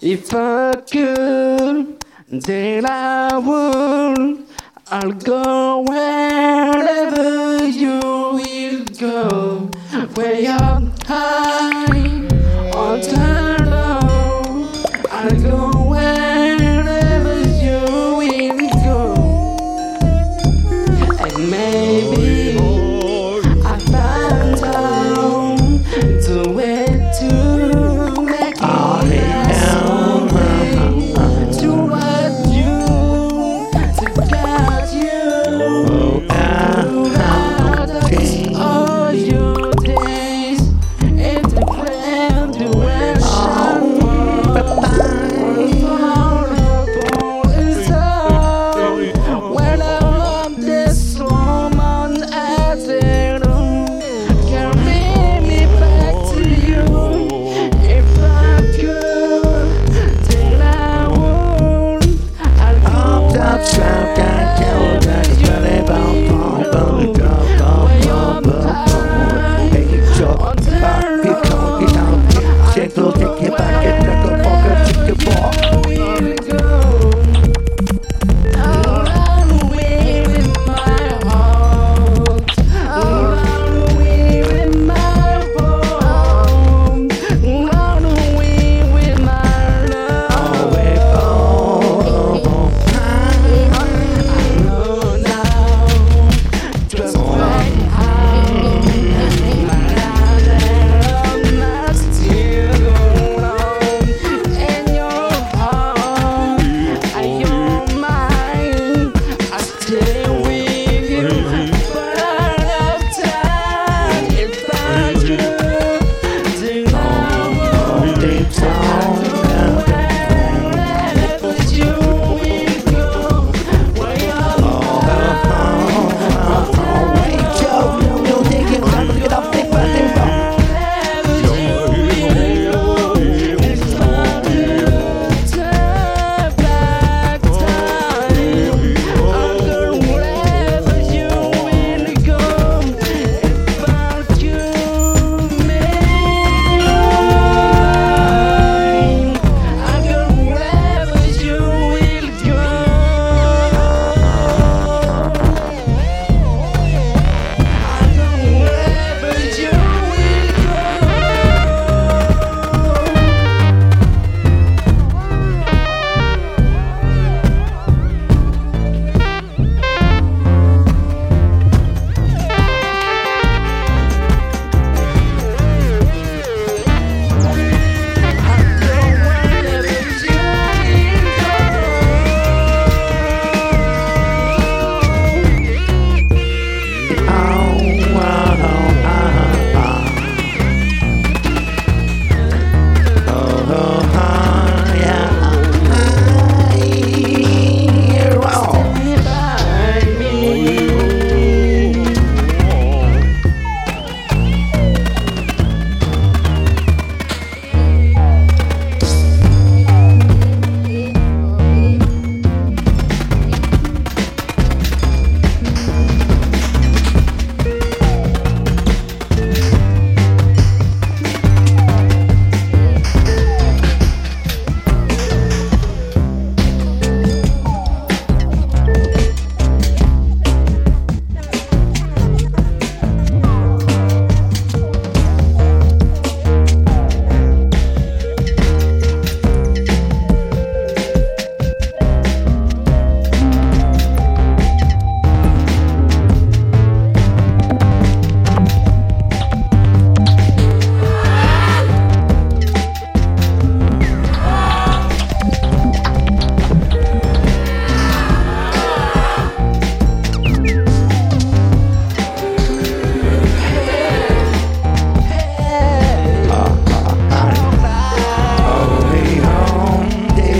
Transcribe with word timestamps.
If 0.00 0.32
I 0.32 0.74
could, 0.88 2.04
then 2.28 2.86
I 2.86 3.36
would. 3.36 4.44
I'll 4.90 5.12
go 5.12 5.80
wherever 5.80 7.66
you 7.66 8.00
will 8.00 8.84
go. 8.96 9.70
Way 10.14 10.46
up 10.46 10.84
high 11.04 12.07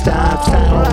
stop 0.00 0.44
sign. 0.44 0.89